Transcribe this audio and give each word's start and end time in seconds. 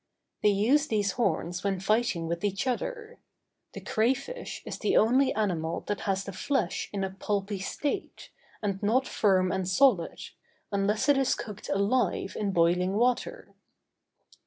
They 0.41 0.49
use 0.49 0.87
these 0.87 1.11
horns 1.11 1.63
when 1.63 1.79
fighting 1.79 2.27
with 2.27 2.43
each 2.43 2.65
other. 2.65 3.19
The 3.73 3.81
cray 3.81 4.15
fish 4.15 4.63
is 4.65 4.79
the 4.79 4.97
only 4.97 5.31
animal 5.35 5.81
that 5.81 6.01
has 6.09 6.23
the 6.23 6.33
flesh 6.33 6.89
in 6.91 7.03
a 7.03 7.11
pulpy 7.11 7.59
state, 7.59 8.31
and 8.63 8.81
not 8.81 9.05
firm 9.07 9.51
and 9.51 9.69
solid, 9.69 10.19
unless 10.71 11.07
it 11.07 11.17
is 11.19 11.35
cooked 11.35 11.69
alive 11.69 12.35
in 12.35 12.51
boiling 12.51 12.93
water. 12.93 13.53